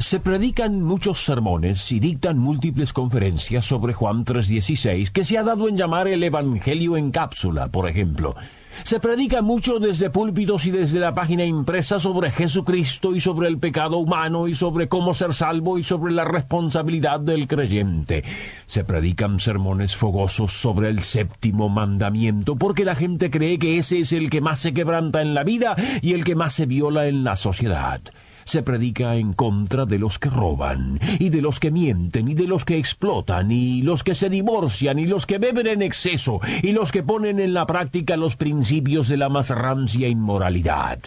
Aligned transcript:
Se 0.00 0.18
predican 0.18 0.82
muchos 0.82 1.22
sermones 1.22 1.92
y 1.92 2.00
dictan 2.00 2.38
múltiples 2.38 2.94
conferencias 2.94 3.66
sobre 3.66 3.92
Juan 3.92 4.24
3.16, 4.24 5.10
que 5.10 5.24
se 5.24 5.36
ha 5.36 5.42
dado 5.42 5.68
en 5.68 5.76
llamar 5.76 6.08
el 6.08 6.24
Evangelio 6.24 6.96
en 6.96 7.10
cápsula, 7.10 7.68
por 7.68 7.86
ejemplo. 7.86 8.34
Se 8.82 8.98
predica 8.98 9.42
mucho 9.42 9.78
desde 9.78 10.08
púlpitos 10.08 10.64
y 10.64 10.70
desde 10.70 11.00
la 11.00 11.12
página 11.12 11.44
impresa 11.44 12.00
sobre 12.00 12.30
Jesucristo 12.30 13.14
y 13.14 13.20
sobre 13.20 13.48
el 13.48 13.58
pecado 13.58 13.98
humano 13.98 14.48
y 14.48 14.54
sobre 14.54 14.88
cómo 14.88 15.12
ser 15.12 15.34
salvo 15.34 15.78
y 15.78 15.84
sobre 15.84 16.14
la 16.14 16.24
responsabilidad 16.24 17.20
del 17.20 17.46
creyente. 17.46 18.24
Se 18.64 18.84
predican 18.84 19.38
sermones 19.38 19.96
fogosos 19.96 20.50
sobre 20.54 20.88
el 20.88 21.00
séptimo 21.02 21.68
mandamiento 21.68 22.56
porque 22.56 22.86
la 22.86 22.94
gente 22.94 23.30
cree 23.30 23.58
que 23.58 23.76
ese 23.76 24.00
es 24.00 24.14
el 24.14 24.30
que 24.30 24.40
más 24.40 24.60
se 24.60 24.72
quebranta 24.72 25.20
en 25.20 25.34
la 25.34 25.44
vida 25.44 25.76
y 26.00 26.14
el 26.14 26.24
que 26.24 26.36
más 26.36 26.54
se 26.54 26.64
viola 26.64 27.06
en 27.06 27.22
la 27.22 27.36
sociedad 27.36 28.00
se 28.50 28.64
predica 28.64 29.14
en 29.14 29.32
contra 29.32 29.86
de 29.86 30.00
los 30.00 30.18
que 30.18 30.28
roban, 30.28 30.98
y 31.20 31.28
de 31.28 31.40
los 31.40 31.60
que 31.60 31.70
mienten, 31.70 32.28
y 32.28 32.34
de 32.34 32.48
los 32.48 32.64
que 32.64 32.78
explotan, 32.78 33.52
y 33.52 33.82
los 33.82 34.02
que 34.02 34.16
se 34.16 34.28
divorcian, 34.28 34.98
y 34.98 35.06
los 35.06 35.24
que 35.24 35.38
beben 35.38 35.68
en 35.68 35.82
exceso, 35.82 36.40
y 36.60 36.72
los 36.72 36.90
que 36.90 37.04
ponen 37.04 37.38
en 37.38 37.54
la 37.54 37.64
práctica 37.64 38.16
los 38.16 38.34
principios 38.34 39.06
de 39.06 39.18
la 39.18 39.28
más 39.28 39.50
rancia 39.50 40.08
inmoralidad. 40.08 40.98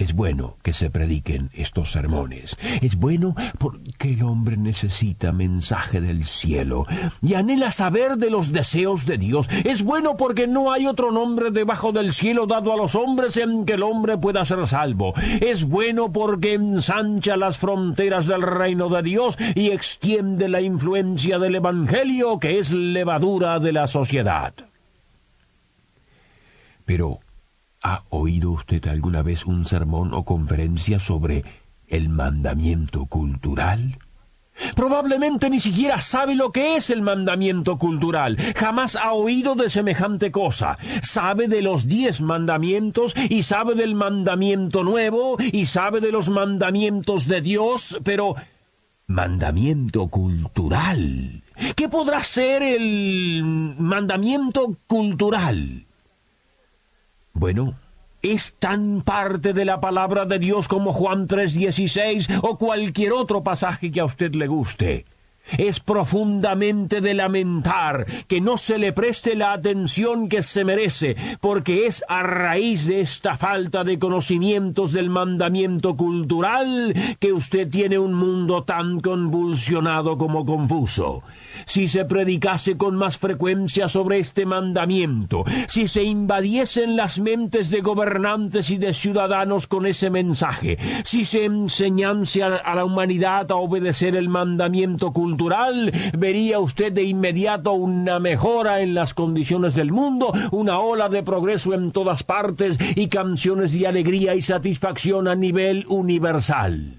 Es 0.00 0.14
bueno 0.14 0.56
que 0.62 0.72
se 0.72 0.88
prediquen 0.88 1.50
estos 1.52 1.92
sermones. 1.92 2.56
Es 2.80 2.96
bueno 2.96 3.34
porque 3.58 4.14
el 4.14 4.22
hombre 4.22 4.56
necesita 4.56 5.30
mensaje 5.30 6.00
del 6.00 6.24
cielo 6.24 6.86
y 7.20 7.34
anhela 7.34 7.70
saber 7.70 8.16
de 8.16 8.30
los 8.30 8.50
deseos 8.50 9.04
de 9.04 9.18
Dios. 9.18 9.50
Es 9.62 9.82
bueno 9.82 10.16
porque 10.16 10.46
no 10.46 10.72
hay 10.72 10.86
otro 10.86 11.12
nombre 11.12 11.50
debajo 11.50 11.92
del 11.92 12.14
cielo 12.14 12.46
dado 12.46 12.72
a 12.72 12.78
los 12.78 12.94
hombres 12.94 13.36
en 13.36 13.66
que 13.66 13.74
el 13.74 13.82
hombre 13.82 14.16
pueda 14.16 14.42
ser 14.46 14.66
salvo. 14.66 15.12
Es 15.42 15.64
bueno 15.64 16.10
porque 16.10 16.54
ensancha 16.54 17.36
las 17.36 17.58
fronteras 17.58 18.26
del 18.26 18.40
reino 18.40 18.88
de 18.88 19.02
Dios 19.02 19.36
y 19.54 19.68
extiende 19.68 20.48
la 20.48 20.62
influencia 20.62 21.38
del 21.38 21.56
Evangelio 21.56 22.38
que 22.38 22.58
es 22.58 22.72
levadura 22.72 23.58
de 23.58 23.72
la 23.72 23.86
sociedad. 23.86 24.54
Pero 26.86 27.20
¿Ha 27.82 28.04
oído 28.10 28.50
usted 28.50 28.86
alguna 28.88 29.22
vez 29.22 29.46
un 29.46 29.64
sermón 29.64 30.12
o 30.12 30.24
conferencia 30.24 30.98
sobre 30.98 31.44
el 31.88 32.10
mandamiento 32.10 33.06
cultural? 33.06 33.98
Probablemente 34.76 35.48
ni 35.48 35.60
siquiera 35.60 36.02
sabe 36.02 36.34
lo 36.34 36.52
que 36.52 36.76
es 36.76 36.90
el 36.90 37.00
mandamiento 37.00 37.78
cultural. 37.78 38.36
Jamás 38.54 38.96
ha 38.96 39.12
oído 39.12 39.54
de 39.54 39.70
semejante 39.70 40.30
cosa. 40.30 40.76
Sabe 41.00 41.48
de 41.48 41.62
los 41.62 41.88
diez 41.88 42.20
mandamientos 42.20 43.14
y 43.30 43.42
sabe 43.44 43.74
del 43.74 43.94
mandamiento 43.94 44.84
nuevo 44.84 45.38
y 45.40 45.64
sabe 45.64 46.00
de 46.00 46.12
los 46.12 46.28
mandamientos 46.28 47.26
de 47.26 47.40
Dios, 47.40 47.98
pero 48.04 48.34
mandamiento 49.06 50.08
cultural. 50.08 51.42
¿Qué 51.74 51.88
podrá 51.88 52.22
ser 52.22 52.62
el 52.62 53.74
mandamiento 53.78 54.76
cultural? 54.86 55.86
Bueno, 57.40 57.72
es 58.20 58.56
tan 58.58 59.00
parte 59.00 59.54
de 59.54 59.64
la 59.64 59.80
palabra 59.80 60.26
de 60.26 60.38
Dios 60.38 60.68
como 60.68 60.92
Juan 60.92 61.26
3:16 61.26 62.28
o 62.42 62.58
cualquier 62.58 63.14
otro 63.14 63.42
pasaje 63.42 63.90
que 63.90 64.00
a 64.00 64.04
usted 64.04 64.34
le 64.34 64.46
guste. 64.46 65.06
Es 65.56 65.80
profundamente 65.80 67.00
de 67.00 67.14
lamentar 67.14 68.04
que 68.28 68.42
no 68.42 68.58
se 68.58 68.76
le 68.76 68.92
preste 68.92 69.36
la 69.36 69.54
atención 69.54 70.28
que 70.28 70.42
se 70.42 70.66
merece, 70.66 71.16
porque 71.40 71.86
es 71.86 72.04
a 72.08 72.22
raíz 72.22 72.86
de 72.86 73.00
esta 73.00 73.38
falta 73.38 73.84
de 73.84 73.98
conocimientos 73.98 74.92
del 74.92 75.08
mandamiento 75.08 75.96
cultural 75.96 76.94
que 77.18 77.32
usted 77.32 77.70
tiene 77.70 77.98
un 77.98 78.12
mundo 78.12 78.64
tan 78.64 79.00
convulsionado 79.00 80.18
como 80.18 80.44
confuso 80.44 81.22
si 81.66 81.86
se 81.86 82.04
predicase 82.04 82.76
con 82.76 82.96
más 82.96 83.18
frecuencia 83.18 83.88
sobre 83.88 84.18
este 84.18 84.46
mandamiento, 84.46 85.44
si 85.68 85.88
se 85.88 86.04
invadiesen 86.04 86.96
las 86.96 87.18
mentes 87.18 87.70
de 87.70 87.80
gobernantes 87.80 88.70
y 88.70 88.78
de 88.78 88.94
ciudadanos 88.94 89.66
con 89.66 89.86
ese 89.86 90.10
mensaje, 90.10 90.78
si 91.04 91.24
se 91.24 91.44
enseñase 91.44 92.42
a, 92.42 92.74
la 92.74 92.84
humanidad 92.84 93.50
a 93.50 93.56
obedecer 93.56 94.16
el 94.16 94.28
mandamiento 94.28 95.12
cultural, 95.12 95.92
vería 96.16 96.58
usted 96.58 96.92
de 96.92 97.04
inmediato 97.04 97.72
una 97.72 98.18
mejora 98.18 98.80
en 98.80 98.94
las 98.94 99.14
condiciones 99.14 99.74
del 99.74 99.92
mundo, 99.92 100.32
una 100.50 100.80
ola 100.80 101.08
de 101.08 101.22
progreso 101.22 101.74
en 101.74 101.92
todas 101.92 102.22
partes 102.22 102.78
y 102.96 103.08
canciones 103.08 103.72
de 103.72 103.86
alegría 103.86 104.34
y 104.34 104.42
satisfacción 104.42 105.28
a 105.28 105.34
nivel 105.34 105.84
universal. 105.88 106.96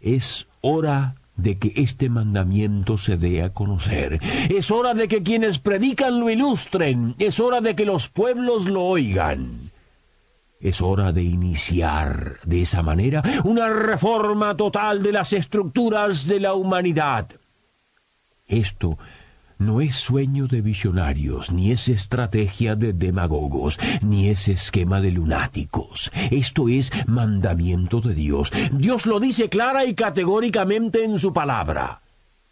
Es 0.00 0.46
hora 0.60 1.14
de 1.36 1.58
que 1.58 1.72
este 1.76 2.08
mandamiento 2.08 2.96
se 2.96 3.16
dé 3.16 3.42
a 3.42 3.52
conocer. 3.52 4.20
Es 4.48 4.70
hora 4.70 4.94
de 4.94 5.08
que 5.08 5.22
quienes 5.22 5.58
predican 5.58 6.20
lo 6.20 6.30
ilustren. 6.30 7.14
Es 7.18 7.40
hora 7.40 7.60
de 7.60 7.74
que 7.74 7.84
los 7.84 8.08
pueblos 8.08 8.66
lo 8.66 8.82
oigan. 8.82 9.70
Es 10.60 10.80
hora 10.80 11.12
de 11.12 11.22
iniciar 11.22 12.38
de 12.44 12.62
esa 12.62 12.82
manera 12.82 13.22
una 13.44 13.68
reforma 13.68 14.56
total 14.56 15.02
de 15.02 15.12
las 15.12 15.32
estructuras 15.32 16.26
de 16.26 16.40
la 16.40 16.54
humanidad. 16.54 17.28
Esto 18.46 18.98
no 19.58 19.80
es 19.80 19.96
sueño 19.96 20.46
de 20.46 20.60
visionarios, 20.60 21.50
ni 21.50 21.70
es 21.70 21.88
estrategia 21.88 22.76
de 22.76 22.92
demagogos, 22.92 23.78
ni 24.02 24.28
es 24.28 24.48
esquema 24.48 25.00
de 25.00 25.12
lunáticos. 25.12 26.10
Esto 26.30 26.68
es 26.68 26.90
mandamiento 27.06 28.00
de 28.00 28.14
Dios. 28.14 28.50
Dios 28.72 29.06
lo 29.06 29.20
dice 29.20 29.48
clara 29.48 29.84
y 29.84 29.94
categóricamente 29.94 31.04
en 31.04 31.18
su 31.18 31.32
palabra. 31.32 32.02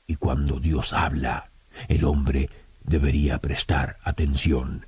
Y 0.07 0.17
cuando 0.17 0.61
Dios 0.61 0.93
habla, 0.93 1.51
el 1.89 2.05
hombre 2.05 2.51
debería 2.85 3.39
prestar 3.39 3.97
atención. 4.05 4.87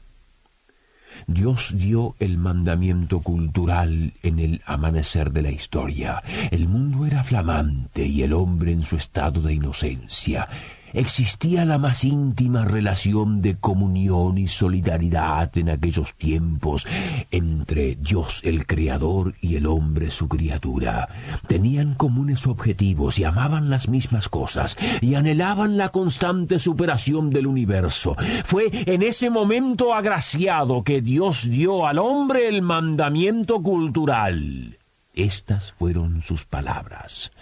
Dios 1.26 1.72
dio 1.76 2.16
el 2.18 2.38
mandamiento 2.38 3.20
cultural 3.20 4.14
en 4.22 4.38
el 4.40 4.62
amanecer 4.66 5.30
de 5.30 5.42
la 5.42 5.50
historia. 5.50 6.22
El 6.50 6.68
mundo 6.68 7.06
era 7.06 7.22
flamante 7.22 8.04
y 8.06 8.22
el 8.22 8.32
hombre 8.32 8.72
en 8.72 8.82
su 8.82 8.96
estado 8.96 9.40
de 9.40 9.54
inocencia 9.54 10.48
existía 10.94 11.64
la 11.64 11.76
más 11.76 12.04
íntima 12.04 12.64
relación 12.64 13.42
de 13.42 13.56
comunión 13.56 14.38
y 14.38 14.46
solidaridad 14.46 15.56
en 15.58 15.70
aquellos 15.70 16.14
tiempos 16.14 16.86
entre 17.30 17.96
Dios 17.96 18.40
el 18.44 18.66
Creador 18.66 19.34
y 19.40 19.56
el 19.56 19.66
hombre 19.66 20.10
su 20.10 20.28
criatura. 20.28 21.08
Tenían 21.46 21.94
comunes 21.94 22.46
objetivos 22.46 23.18
y 23.18 23.24
amaban 23.24 23.70
las 23.70 23.88
mismas 23.88 24.28
cosas 24.28 24.78
y 25.00 25.14
anhelaban 25.16 25.76
la 25.76 25.90
constante 25.90 26.58
superación 26.58 27.30
del 27.30 27.46
universo. 27.46 28.16
Fue 28.44 28.70
en 28.72 29.02
ese 29.02 29.30
momento 29.30 29.92
agraciado 29.92 30.84
que 30.84 31.02
Dios 31.02 31.50
dio 31.50 31.86
al 31.86 31.98
hombre 31.98 32.48
el 32.48 32.62
mandamiento 32.62 33.60
cultural. 33.62 34.78
Estas 35.14 35.72
fueron 35.72 36.22
sus 36.22 36.44
palabras 36.44 37.32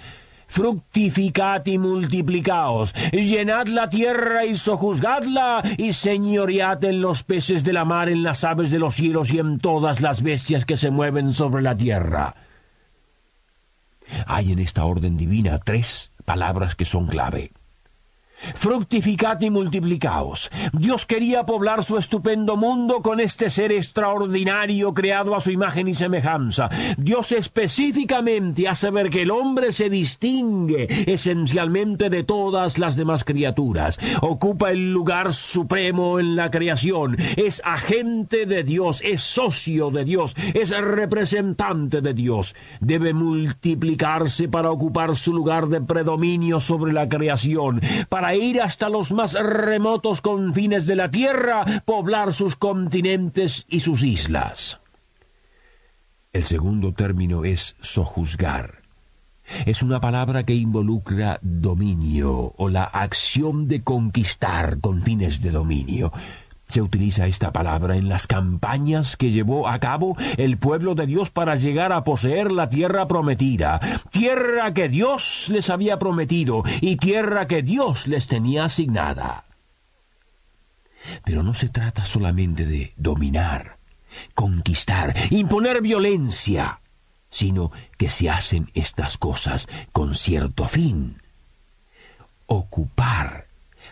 fructificad 0.53 1.65
y 1.65 1.79
multiplicaos, 1.79 2.95
llenad 3.11 3.69
la 3.69 3.89
tierra 3.89 4.45
y 4.45 4.55
sojuzgadla, 4.55 5.63
y 5.79 5.95
señoread 5.95 6.85
en 6.85 7.01
los 7.01 7.23
peces 7.23 7.65
de 7.65 7.73
la 7.73 7.87
mar, 7.87 8.11
en 8.11 8.23
las 8.23 8.45
aves 8.45 8.71
de 8.71 8.79
los 8.79 8.95
cielos 8.95 9.33
y 9.33 9.39
en 9.39 9.59
todas 9.59 10.03
las 10.03 10.23
bestias 10.23 10.67
que 10.67 10.77
se 10.77 10.91
mueven 10.91 11.33
sobre 11.33 11.63
la 11.63 11.75
tierra. 11.75 12.35
Hay 14.27 14.53
en 14.53 14.59
esta 14.59 14.85
orden 14.85 15.17
divina 15.17 15.59
tres 15.59 16.13
palabras 16.27 16.75
que 16.75 16.85
son 16.85 17.07
clave. 17.07 17.51
Fructificad 18.55 19.41
y 19.41 19.51
multiplicaos. 19.51 20.51
Dios 20.73 21.07
quería 21.07 21.45
poblar 21.45 21.85
su 21.85 21.99
estupendo 21.99 22.57
mundo 22.57 23.03
con 23.03 23.21
este 23.21 23.51
ser 23.51 23.73
extraordinario 23.73 24.95
creado 24.95 25.35
a 25.35 25.41
su 25.41 25.51
imagen 25.51 25.89
y 25.89 25.95
semejanza. 25.95 26.69
Dios 26.97 27.33
específicamente 27.33 28.69
hace 28.69 28.91
ver 28.91 29.11
que 29.11 29.23
el 29.23 29.31
hombre 29.31 29.73
se 29.73 29.89
distingue 29.89 30.87
esencialmente 31.13 32.11
de 32.11 32.25
todas 32.25 32.79
las 32.79 32.97
demás 32.97 33.25
criaturas. 33.25 33.99
Ocupa 34.21 34.71
el 34.71 34.93
lugar 34.93 35.35
supremo 35.35 36.19
en 36.19 36.37
la 36.37 36.51
creación. 36.51 37.17
Es 37.37 37.63
agente 37.65 38.47
de 38.47 38.63
Dios, 38.63 39.01
es 39.05 39.21
socio 39.21 39.91
de 39.91 40.05
Dios, 40.05 40.35
es 40.55 40.77
representante 40.79 42.01
de 42.01 42.15
Dios. 42.15 42.55
Debe 42.81 43.13
multiplicarse 43.15 44.49
para 44.49 44.71
ocupar 44.71 45.17
su 45.17 45.33
lugar 45.33 45.69
de 45.69 45.81
predominio 45.81 46.61
sobre 46.61 46.93
la 46.93 47.09
creación, 47.09 47.81
para 48.09 48.32
ir 48.37 48.61
hasta 48.61 48.89
los 48.89 49.13
más 49.13 49.35
remotos 49.35 50.21
confines 50.21 50.87
de 50.87 50.97
la 50.97 51.11
tierra, 51.11 51.65
poblar 51.85 52.33
sus 52.33 52.57
continentes 52.57 53.67
y 53.69 53.81
sus 53.81 54.03
islas. 54.03 54.81
El 56.33 56.45
segundo 56.45 56.93
término 56.93 57.45
es 57.45 57.77
sojuzgar. 57.81 58.83
Es 59.67 59.83
una 59.83 60.01
palabra 60.01 60.45
que 60.45 60.55
involucra 60.55 61.39
dominio 61.43 62.55
o 62.57 62.69
la 62.69 62.85
acción 62.85 63.69
de 63.69 63.83
conquistar 63.83 64.81
con 64.81 65.03
fines 65.03 65.43
de 65.43 65.51
dominio. 65.51 66.13
Se 66.73 66.81
utiliza 66.81 67.27
esta 67.27 67.53
palabra 67.53 67.97
en 67.97 68.09
las 68.09 68.27
campañas 68.27 69.19
que 69.19 69.31
llevó 69.31 69.69
a 69.69 69.79
cabo 69.79 70.17
el 70.39 70.57
pueblo 70.57 70.95
de 70.95 71.07
Dios 71.07 71.29
para 71.29 71.55
llegar 71.55 71.93
a 71.93 72.03
poseer 72.03 72.51
la 72.51 72.71
tierra 72.71 73.07
prometida, 73.07 73.79
tierra 74.11 74.73
que 74.73 74.89
Dios 74.89 75.49
les 75.51 75.69
había 75.69 75.99
prometido 75.99 76.63
y 76.81 76.97
tierra 76.97 77.47
que 77.47 77.63
Dios 77.63 78.07
les 78.07 78.27
tenía 78.27 78.65
asignada. 78.65 79.45
Pero 81.27 81.43
no 81.43 81.53
se 81.53 81.69
trata 81.69 82.07
solamente 82.07 82.65
de 82.65 82.95
dominar, 82.97 83.77
conquistar, 84.35 85.15
imponer 85.29 85.83
violencia, 85.83 86.81
sino 87.29 87.71
que 87.99 88.09
se 88.09 88.31
hacen 88.31 88.71
estas 88.73 89.19
cosas 89.19 89.69
con 89.93 90.15
cierto 90.15 90.65
fin. 90.65 91.21
Ocupar, 92.47 93.49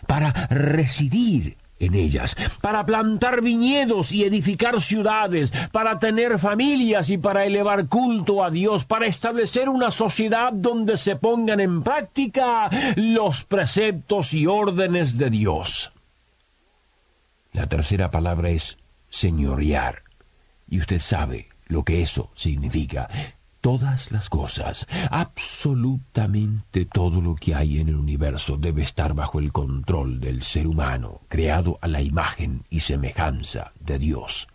para 0.07 0.31
residir 0.49 1.60
en 1.81 1.95
ellas, 1.95 2.35
para 2.61 2.85
plantar 2.85 3.41
viñedos 3.41 4.11
y 4.11 4.23
edificar 4.23 4.79
ciudades, 4.81 5.51
para 5.71 5.99
tener 5.99 6.39
familias 6.39 7.09
y 7.09 7.17
para 7.17 7.43
elevar 7.45 7.87
culto 7.87 8.43
a 8.43 8.49
Dios, 8.51 8.85
para 8.85 9.07
establecer 9.07 9.67
una 9.67 9.91
sociedad 9.91 10.53
donde 10.53 10.95
se 10.95 11.15
pongan 11.15 11.59
en 11.59 11.81
práctica 11.83 12.69
los 12.95 13.43
preceptos 13.45 14.33
y 14.33 14.45
órdenes 14.45 15.17
de 15.17 15.29
Dios. 15.29 15.91
La 17.51 17.67
tercera 17.67 18.11
palabra 18.11 18.49
es 18.49 18.77
señorear. 19.09 20.03
Y 20.69 20.79
usted 20.79 20.99
sabe 20.99 21.49
lo 21.65 21.83
que 21.83 22.01
eso 22.01 22.31
significa 22.33 23.09
todas 23.61 24.11
las 24.11 24.27
cosas, 24.27 24.87
absolutamente 25.09 26.85
todo 26.85 27.21
lo 27.21 27.35
que 27.35 27.55
hay 27.55 27.79
en 27.79 27.89
el 27.89 27.95
universo 27.95 28.57
debe 28.57 28.81
estar 28.81 29.13
bajo 29.13 29.39
el 29.39 29.51
control 29.51 30.19
del 30.19 30.41
ser 30.41 30.67
humano, 30.67 31.21
creado 31.29 31.77
a 31.81 31.87
la 31.87 32.01
imagen 32.01 32.65
y 32.69 32.81
semejanza 32.81 33.71
de 33.79 33.99
Dios. 33.99 34.47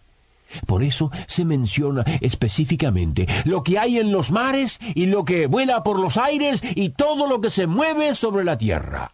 Por 0.66 0.82
eso 0.82 1.10
se 1.26 1.44
menciona 1.44 2.04
específicamente 2.20 3.26
lo 3.44 3.62
que 3.62 3.78
hay 3.78 3.98
en 3.98 4.12
los 4.12 4.30
mares 4.30 4.78
y 4.94 5.06
lo 5.06 5.24
que 5.24 5.46
vuela 5.46 5.82
por 5.82 5.98
los 5.98 6.16
aires 6.16 6.60
y 6.74 6.90
todo 6.90 7.26
lo 7.26 7.40
que 7.40 7.50
se 7.50 7.66
mueve 7.66 8.14
sobre 8.14 8.44
la 8.44 8.58
tierra. 8.58 9.12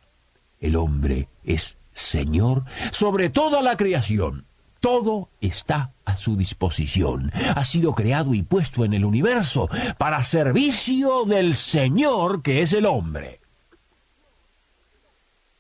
El 0.61 0.77
hombre 0.77 1.29
es 1.45 1.77
Señor 1.95 2.65
sobre 2.91 3.31
toda 3.31 3.63
la 3.63 3.77
creación 3.77 4.47
todo 4.83 5.31
está 5.41 5.95
a 6.05 6.17
su 6.17 6.37
disposición. 6.37 7.33
Ha 7.55 7.65
sido 7.65 7.95
creado 7.95 8.35
y 8.35 8.43
puesto 8.43 8.85
en 8.85 8.93
el 8.93 9.05
universo 9.07 9.71
para 9.97 10.23
servicio 10.25 11.25
del 11.25 11.55
Señor 11.55 12.43
que 12.43 12.61
es 12.61 12.75
el 12.75 12.85
hombre. 12.85 13.41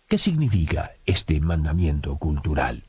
¿Qué 0.09 0.19
significa 0.19 0.93
este 1.07 1.41
mandamiento 1.41 2.19
cultural? 2.19 2.85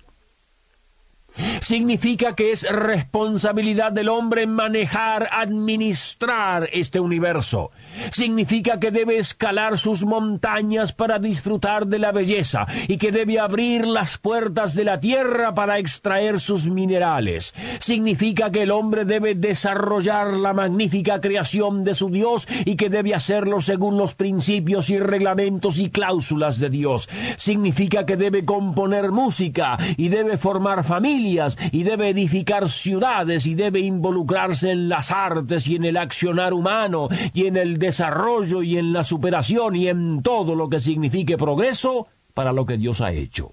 Significa 1.61 2.35
que 2.35 2.51
es 2.51 2.69
responsabilidad 2.69 3.91
del 3.91 4.09
hombre 4.09 4.45
manejar, 4.45 5.29
administrar 5.31 6.69
este 6.71 6.99
universo. 6.99 7.71
Significa 8.11 8.79
que 8.79 8.91
debe 8.91 9.17
escalar 9.17 9.77
sus 9.79 10.05
montañas 10.05 10.93
para 10.93 11.19
disfrutar 11.19 11.87
de 11.87 11.99
la 11.99 12.11
belleza 12.11 12.67
y 12.87 12.97
que 12.97 13.11
debe 13.11 13.39
abrir 13.39 13.87
las 13.87 14.17
puertas 14.17 14.75
de 14.75 14.83
la 14.83 14.99
tierra 14.99 15.55
para 15.55 15.79
extraer 15.79 16.39
sus 16.39 16.69
minerales. 16.69 17.53
Significa 17.79 18.51
que 18.51 18.63
el 18.63 18.71
hombre 18.71 19.05
debe 19.05 19.33
desarrollar 19.35 20.33
la 20.33 20.53
magnífica 20.53 21.19
creación 21.19 21.83
de 21.83 21.95
su 21.95 22.09
Dios 22.09 22.47
y 22.65 22.75
que 22.75 22.89
debe 22.89 23.15
hacerlo 23.15 23.61
según 23.61 23.97
los 23.97 24.13
principios 24.13 24.89
y 24.89 24.99
reglamentos 24.99 25.79
y 25.79 25.89
cláusulas 25.89 26.59
de 26.59 26.69
Dios. 26.69 27.09
Significa 27.37 28.05
que 28.05 28.17
debe 28.17 28.45
componer 28.45 29.11
música 29.11 29.77
y 29.97 30.09
debe 30.09 30.37
formar 30.37 30.83
familia 30.83 31.22
y 31.23 31.83
debe 31.83 32.09
edificar 32.09 32.69
ciudades 32.69 33.45
y 33.45 33.55
debe 33.55 33.79
involucrarse 33.79 34.71
en 34.71 34.89
las 34.89 35.11
artes 35.11 35.67
y 35.67 35.75
en 35.75 35.85
el 35.85 35.97
accionar 35.97 36.53
humano 36.53 37.09
y 37.33 37.45
en 37.45 37.57
el 37.57 37.77
desarrollo 37.77 38.61
y 38.61 38.77
en 38.77 38.93
la 38.93 39.03
superación 39.03 39.75
y 39.75 39.87
en 39.87 40.21
todo 40.21 40.55
lo 40.55 40.69
que 40.69 40.79
signifique 40.79 41.37
progreso 41.37 42.07
para 42.33 42.51
lo 42.51 42.65
que 42.65 42.77
Dios 42.77 43.01
ha 43.01 43.11
hecho. 43.11 43.51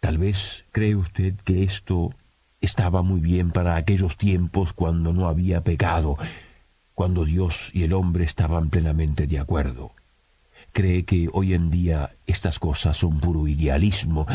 Tal 0.00 0.18
vez 0.18 0.64
cree 0.72 0.94
usted 0.94 1.34
que 1.44 1.62
esto 1.62 2.12
estaba 2.60 3.02
muy 3.02 3.20
bien 3.20 3.50
para 3.50 3.76
aquellos 3.76 4.16
tiempos 4.16 4.72
cuando 4.72 5.12
no 5.12 5.28
había 5.28 5.62
pecado, 5.62 6.16
cuando 6.94 7.24
Dios 7.24 7.70
y 7.72 7.84
el 7.84 7.92
hombre 7.92 8.24
estaban 8.24 8.70
plenamente 8.70 9.26
de 9.26 9.38
acuerdo. 9.38 9.92
Cree 10.72 11.04
que 11.04 11.28
hoy 11.32 11.54
en 11.54 11.70
día 11.70 12.12
estas 12.26 12.58
cosas 12.58 12.98
son 12.98 13.18
puro 13.20 13.48
idealismo, 13.48 14.26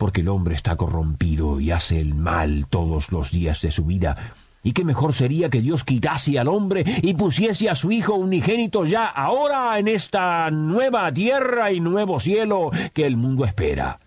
porque 0.00 0.22
el 0.22 0.30
hombre 0.30 0.54
está 0.54 0.76
corrompido 0.76 1.60
y 1.60 1.72
hace 1.72 2.00
el 2.00 2.14
mal 2.14 2.66
todos 2.70 3.12
los 3.12 3.32
días 3.32 3.60
de 3.60 3.70
su 3.70 3.84
vida. 3.84 4.32
Y 4.62 4.72
qué 4.72 4.82
mejor 4.82 5.12
sería 5.12 5.50
que 5.50 5.60
Dios 5.60 5.84
quitase 5.84 6.38
al 6.38 6.48
hombre 6.48 6.86
y 7.02 7.12
pusiese 7.12 7.68
a 7.68 7.74
su 7.74 7.92
Hijo 7.92 8.14
unigénito 8.14 8.86
ya 8.86 9.04
ahora 9.04 9.78
en 9.78 9.88
esta 9.88 10.50
nueva 10.50 11.12
tierra 11.12 11.70
y 11.70 11.80
nuevo 11.80 12.18
cielo 12.18 12.70
que 12.94 13.04
el 13.04 13.18
mundo 13.18 13.44
espera. 13.44 14.00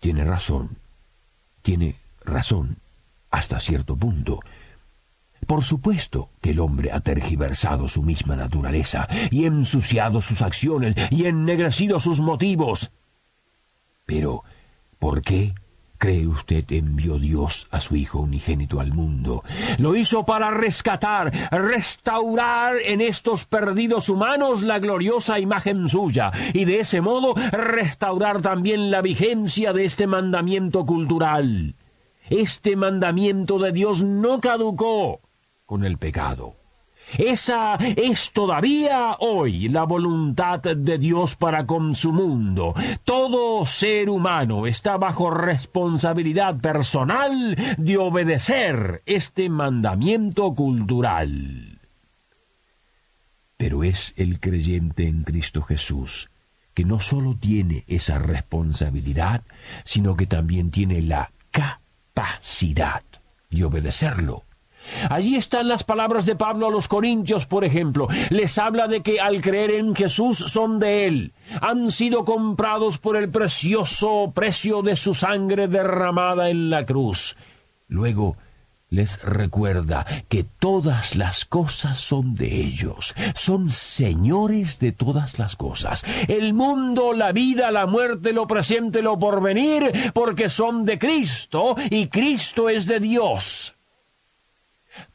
Tiene 0.00 0.24
razón, 0.24 0.70
tiene 1.62 1.94
razón 2.24 2.78
hasta 3.30 3.60
cierto 3.60 3.94
punto. 3.94 4.40
Por 5.46 5.62
supuesto 5.62 6.30
que 6.40 6.50
el 6.50 6.58
hombre 6.58 6.90
ha 6.90 6.98
tergiversado 6.98 7.86
su 7.86 8.02
misma 8.02 8.34
naturaleza 8.34 9.06
y 9.30 9.44
ensuciado 9.44 10.20
sus 10.20 10.42
acciones 10.42 10.96
y 11.12 11.26
ennegrecido 11.26 12.00
sus 12.00 12.20
motivos. 12.20 12.90
Pero 14.06 14.42
¿Por 15.02 15.20
qué 15.20 15.52
cree 15.98 16.28
usted 16.28 16.64
envió 16.70 17.18
Dios 17.18 17.66
a 17.72 17.80
su 17.80 17.96
Hijo 17.96 18.20
unigénito 18.20 18.78
al 18.78 18.92
mundo? 18.92 19.42
Lo 19.78 19.96
hizo 19.96 20.24
para 20.24 20.52
rescatar, 20.52 21.32
restaurar 21.50 22.76
en 22.84 23.00
estos 23.00 23.44
perdidos 23.44 24.08
humanos 24.08 24.62
la 24.62 24.78
gloriosa 24.78 25.40
imagen 25.40 25.88
suya, 25.88 26.30
y 26.52 26.66
de 26.66 26.78
ese 26.78 27.00
modo 27.00 27.34
restaurar 27.50 28.42
también 28.42 28.92
la 28.92 29.02
vigencia 29.02 29.72
de 29.72 29.86
este 29.86 30.06
mandamiento 30.06 30.86
cultural. 30.86 31.74
Este 32.30 32.76
mandamiento 32.76 33.58
de 33.58 33.72
Dios 33.72 34.04
no 34.04 34.40
caducó 34.40 35.20
con 35.66 35.84
el 35.84 35.98
pecado. 35.98 36.61
Esa 37.18 37.74
es 37.76 38.32
todavía 38.32 39.16
hoy 39.18 39.68
la 39.68 39.84
voluntad 39.84 40.60
de 40.60 40.98
Dios 40.98 41.36
para 41.36 41.66
con 41.66 41.94
su 41.94 42.12
mundo. 42.12 42.74
Todo 43.04 43.66
ser 43.66 44.08
humano 44.08 44.66
está 44.66 44.96
bajo 44.96 45.30
responsabilidad 45.30 46.58
personal 46.60 47.56
de 47.76 47.98
obedecer 47.98 49.02
este 49.06 49.48
mandamiento 49.48 50.54
cultural. 50.54 51.80
Pero 53.56 53.84
es 53.84 54.14
el 54.16 54.40
creyente 54.40 55.06
en 55.06 55.22
Cristo 55.24 55.62
Jesús 55.62 56.30
que 56.74 56.84
no 56.84 57.00
solo 57.00 57.36
tiene 57.36 57.84
esa 57.86 58.18
responsabilidad, 58.18 59.42
sino 59.84 60.16
que 60.16 60.26
también 60.26 60.70
tiene 60.70 61.02
la 61.02 61.30
capacidad 61.50 63.02
de 63.50 63.64
obedecerlo. 63.64 64.44
Allí 65.10 65.36
están 65.36 65.68
las 65.68 65.84
palabras 65.84 66.26
de 66.26 66.36
Pablo 66.36 66.66
a 66.66 66.70
los 66.70 66.88
Corintios, 66.88 67.46
por 67.46 67.64
ejemplo. 67.64 68.08
Les 68.30 68.58
habla 68.58 68.88
de 68.88 69.02
que 69.02 69.20
al 69.20 69.40
creer 69.40 69.72
en 69.72 69.94
Jesús 69.94 70.38
son 70.38 70.78
de 70.78 71.06
Él. 71.06 71.32
Han 71.60 71.90
sido 71.90 72.24
comprados 72.24 72.98
por 72.98 73.16
el 73.16 73.30
precioso 73.30 74.32
precio 74.34 74.82
de 74.82 74.96
su 74.96 75.14
sangre 75.14 75.68
derramada 75.68 76.50
en 76.50 76.70
la 76.70 76.86
cruz. 76.86 77.36
Luego, 77.88 78.36
les 78.92 79.22
recuerda 79.22 80.04
que 80.28 80.44
todas 80.44 81.16
las 81.16 81.46
cosas 81.46 81.98
son 81.98 82.34
de 82.34 82.54
ellos, 82.60 83.14
son 83.34 83.70
señores 83.70 84.80
de 84.80 84.92
todas 84.92 85.38
las 85.38 85.56
cosas. 85.56 86.04
El 86.28 86.52
mundo, 86.52 87.14
la 87.14 87.32
vida, 87.32 87.70
la 87.70 87.86
muerte, 87.86 88.34
lo 88.34 88.46
presente, 88.46 89.00
lo 89.00 89.18
porvenir, 89.18 90.12
porque 90.12 90.50
son 90.50 90.84
de 90.84 90.98
Cristo 90.98 91.74
y 91.88 92.08
Cristo 92.08 92.68
es 92.68 92.84
de 92.86 93.00
Dios. 93.00 93.74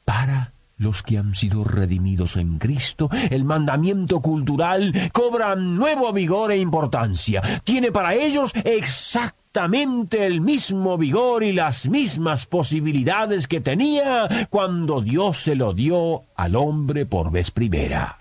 Para 0.06 0.54
los 0.78 1.04
que 1.04 1.18
han 1.18 1.36
sido 1.36 1.64
redimidos 1.64 2.38
en 2.38 2.60
Cristo, 2.60 3.10
el 3.30 3.44
mandamiento 3.44 4.22
cultural 4.22 4.94
cobra 5.12 5.56
nuevo 5.56 6.14
vigor 6.14 6.52
e 6.52 6.58
importancia. 6.58 7.42
Tiene 7.64 7.92
para 7.92 8.14
ellos 8.14 8.52
exactamente 8.64 10.26
el 10.26 10.42
mismo 10.42 10.98
vigor 10.98 11.44
y 11.44 11.52
las 11.52 11.90
mismas 11.90 12.46
posibilidades 12.46 13.48
que 13.48 13.60
tenía 13.60 14.48
cuando 14.50 15.02
Dios 15.02 15.38
se 15.38 15.56
lo 15.56 15.74
dio 15.74 16.24
al 16.36 16.56
hombre 16.56 17.06
por 17.06 17.32
vez 17.32 17.50
primera. 17.52 18.20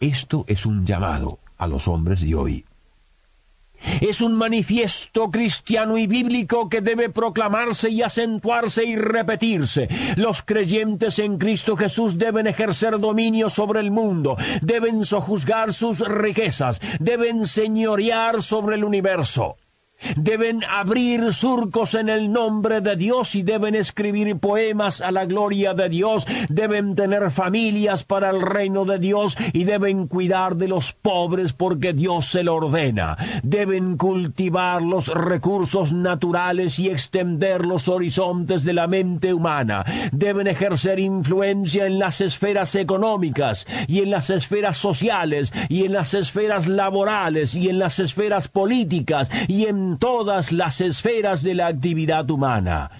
Esto 0.00 0.44
es 0.46 0.66
un 0.66 0.84
llamado 0.84 1.38
a 1.58 1.66
los 1.66 1.88
hombres 1.88 2.20
de 2.20 2.34
hoy. 2.34 2.65
Es 4.00 4.20
un 4.20 4.34
manifiesto 4.34 5.30
cristiano 5.30 5.98
y 5.98 6.06
bíblico 6.06 6.68
que 6.68 6.80
debe 6.80 7.08
proclamarse 7.08 7.90
y 7.90 8.02
acentuarse 8.02 8.84
y 8.84 8.96
repetirse. 8.96 9.88
Los 10.16 10.42
creyentes 10.42 11.18
en 11.18 11.38
Cristo 11.38 11.76
Jesús 11.76 12.18
deben 12.18 12.46
ejercer 12.46 12.98
dominio 12.98 13.50
sobre 13.50 13.80
el 13.80 13.90
mundo, 13.90 14.36
deben 14.62 15.04
sojuzgar 15.04 15.72
sus 15.72 16.06
riquezas, 16.06 16.80
deben 17.00 17.46
señorear 17.46 18.42
sobre 18.42 18.76
el 18.76 18.84
universo. 18.84 19.56
Deben 20.16 20.62
abrir 20.64 21.32
surcos 21.32 21.94
en 21.94 22.08
el 22.08 22.30
nombre 22.30 22.80
de 22.80 22.96
Dios 22.96 23.34
y 23.34 23.42
deben 23.42 23.74
escribir 23.74 24.38
poemas 24.38 25.00
a 25.00 25.10
la 25.10 25.24
gloria 25.24 25.74
de 25.74 25.88
Dios. 25.88 26.26
Deben 26.48 26.94
tener 26.94 27.30
familias 27.30 28.04
para 28.04 28.30
el 28.30 28.42
reino 28.42 28.84
de 28.84 28.98
Dios 28.98 29.36
y 29.52 29.64
deben 29.64 30.06
cuidar 30.06 30.56
de 30.56 30.68
los 30.68 30.92
pobres 30.92 31.52
porque 31.52 31.92
Dios 31.92 32.26
se 32.26 32.42
lo 32.42 32.56
ordena. 32.56 33.16
Deben 33.42 33.96
cultivar 33.96 34.82
los 34.82 35.12
recursos 35.12 35.92
naturales 35.92 36.78
y 36.78 36.90
extender 36.90 37.64
los 37.64 37.88
horizontes 37.88 38.64
de 38.64 38.72
la 38.72 38.86
mente 38.86 39.32
humana. 39.32 39.84
Deben 40.12 40.46
ejercer 40.46 40.98
influencia 40.98 41.86
en 41.86 41.98
las 41.98 42.20
esferas 42.20 42.74
económicas 42.74 43.66
y 43.86 44.00
en 44.00 44.10
las 44.10 44.30
esferas 44.30 44.78
sociales 44.78 45.52
y 45.68 45.84
en 45.84 45.92
las 45.92 46.14
esferas 46.14 46.68
laborales 46.68 47.54
y 47.54 47.68
en 47.68 47.78
las 47.78 47.98
esferas 47.98 48.48
políticas 48.48 49.30
y 49.48 49.66
en 49.66 49.85
todas 49.98 50.52
las 50.52 50.80
esferas 50.80 51.42
de 51.42 51.54
la 51.54 51.68
actividad 51.68 52.28
humana 52.30 52.90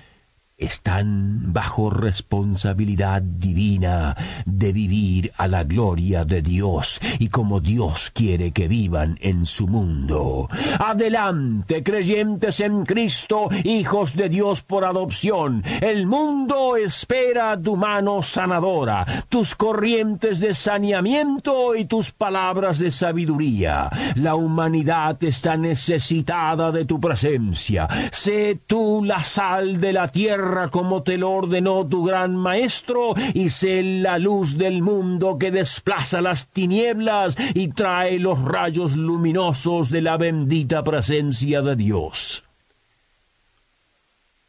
están 0.59 1.53
bajo 1.53 1.91
responsabilidad 1.91 3.21
divina 3.21 4.17
de 4.47 4.73
vivir 4.73 5.33
a 5.37 5.49
la 5.49 5.65
gloria 5.65 6.25
de 6.25 6.41
Dios 6.41 6.99
y 7.19 7.29
como 7.29 7.61
Dios 7.61 8.11
quiere 8.15 8.53
que 8.53 8.67
vivan 8.67 9.19
en 9.21 9.45
su 9.45 9.69
mundo. 9.69 10.49
Adelante, 10.79 11.83
creyentes 11.83 12.61
en 12.61 12.87
Cristo, 12.87 13.51
hijos 13.65 14.17
de 14.17 14.31
Dios 14.31 14.63
por 14.63 14.87
adopción. 14.87 15.63
El 15.83 16.07
mundo 16.07 16.77
espera 16.77 17.61
tu 17.61 17.77
mano 17.77 18.23
sanadora, 18.23 19.25
tus 19.29 19.55
corrientes 19.55 20.41
de 20.41 20.55
saneamiento 20.55 21.77
y 21.77 21.85
tus 21.85 22.13
palabras 22.13 22.79
de 22.79 22.91
sabiduría. 22.91 23.91
La 24.15 24.37
humanidad 24.37 25.23
está 25.23 25.59
necesitada 25.59 26.73
de 26.73 26.87
tu 26.87 26.99
presencia. 26.99 27.87
Sé 28.11 28.59
tú 28.67 29.03
la 29.05 29.23
sal 29.23 29.81
de 29.81 29.93
la 29.93 30.09
como 30.71 31.03
te 31.03 31.19
lo 31.19 31.31
ordenó 31.31 31.87
tu 31.87 32.05
gran 32.05 32.37
Maestro, 32.37 33.15
y 33.35 33.51
sé 33.51 33.83
la 33.83 34.19
luz 34.19 34.57
del 34.57 34.83
mundo 34.83 35.39
que 35.39 35.51
desplaza 35.51 36.21
las 36.21 36.49
tinieblas 36.49 37.37
y 37.55 37.69
trae 37.69 38.19
los 38.19 38.41
rayos 38.43 38.97
luminosos 38.97 39.91
de 39.91 40.03
la 40.03 40.17
bendita 40.17 40.83
presencia 40.83 41.63
de 41.63 41.77
Dios. 41.77 42.45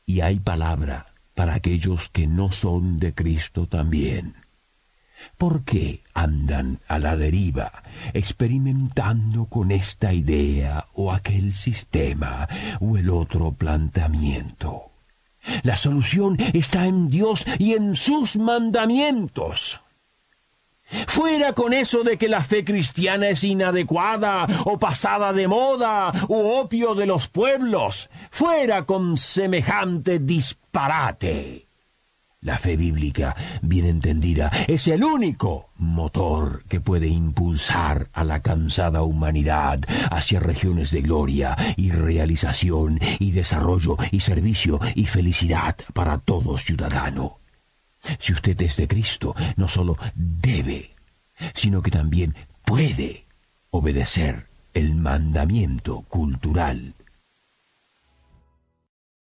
Y 0.05 0.21
hay 0.21 0.39
palabra 0.39 1.13
para 1.35 1.55
aquellos 1.55 2.09
que 2.09 2.27
no 2.27 2.51
son 2.51 2.99
de 2.99 3.13
Cristo 3.13 3.67
también. 3.67 4.35
¿Por 5.37 5.63
qué 5.63 6.03
andan 6.13 6.79
a 6.87 6.99
la 6.99 7.15
deriva, 7.15 7.83
experimentando 8.13 9.45
con 9.45 9.71
esta 9.71 10.13
idea 10.13 10.87
o 10.93 11.11
aquel 11.11 11.53
sistema 11.53 12.47
o 12.79 12.97
el 12.97 13.09
otro 13.09 13.51
planteamiento? 13.51 14.86
La 15.63 15.75
solución 15.75 16.37
está 16.53 16.85
en 16.85 17.09
Dios 17.09 17.45
y 17.59 17.73
en 17.73 17.95
sus 17.95 18.35
mandamientos. 18.35 19.79
Fuera 21.07 21.53
con 21.53 21.73
eso 21.73 22.03
de 22.03 22.17
que 22.17 22.29
la 22.29 22.43
fe 22.43 22.63
cristiana 22.63 23.27
es 23.27 23.43
inadecuada 23.43 24.47
o 24.63 24.79
pasada 24.79 25.33
de 25.33 25.47
moda 25.47 26.13
u 26.29 26.35
opio 26.35 26.95
de 26.95 27.05
los 27.05 27.27
pueblos. 27.27 28.09
Fuera 28.31 28.85
con 28.85 29.17
semejante 29.17 30.19
disparate. 30.19 31.66
La 32.47 32.57
fe 32.57 32.77
bíblica, 32.77 33.35
bien 33.61 33.85
entendida, 33.85 34.49
es 34.69 34.87
el 34.87 35.03
único 35.03 35.71
motor 35.75 36.63
que 36.69 36.79
puede 36.79 37.09
impulsar 37.09 38.07
a 38.13 38.23
la 38.23 38.41
cansada 38.41 39.01
humanidad 39.03 39.81
hacia 40.11 40.39
regiones 40.39 40.91
de 40.91 41.01
gloria 41.01 41.57
y 41.75 41.91
realización 41.91 43.01
y 43.19 43.31
desarrollo 43.31 43.97
y 44.11 44.21
servicio 44.21 44.79
y 44.95 45.07
felicidad 45.07 45.75
para 45.93 46.19
todo 46.19 46.57
ciudadano. 46.57 47.39
Si 48.17 48.31
usted 48.31 48.61
es 48.61 48.77
de 48.77 48.87
Cristo, 48.87 49.35
no 49.57 49.67
solo 49.67 49.97
debe, 50.15 50.91
sino 51.53 51.81
que 51.81 51.91
también 51.91 52.33
puede 52.63 53.25
obedecer 53.71 54.47
el 54.73 54.95
mandamiento 54.95 56.05
cultural 56.07 56.93